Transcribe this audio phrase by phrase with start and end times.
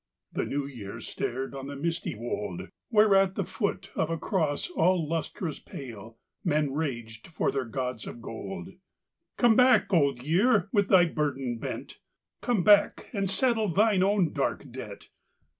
[0.33, 5.07] "The New Year stared on the misty wold, Where at foot of a cross all
[5.07, 8.69] lustrous pale Men raged for their gods of gold."
[9.37, 11.99] Come back, Old Year, with thy burden bent.
[12.41, 15.09] Come back and settle thine own dark debt."